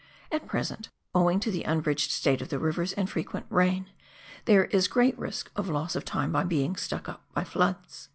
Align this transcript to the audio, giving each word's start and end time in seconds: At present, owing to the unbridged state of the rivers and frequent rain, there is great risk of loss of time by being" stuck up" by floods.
At 0.31 0.47
present, 0.47 0.89
owing 1.13 1.39
to 1.41 1.51
the 1.51 1.61
unbridged 1.63 2.09
state 2.09 2.41
of 2.41 2.49
the 2.49 2.57
rivers 2.57 2.91
and 2.93 3.07
frequent 3.07 3.45
rain, 3.51 3.91
there 4.45 4.65
is 4.65 4.87
great 4.87 5.15
risk 5.15 5.51
of 5.55 5.69
loss 5.69 5.95
of 5.95 6.05
time 6.05 6.31
by 6.31 6.43
being" 6.43 6.75
stuck 6.75 7.07
up" 7.07 7.23
by 7.35 7.43
floods. 7.43 8.09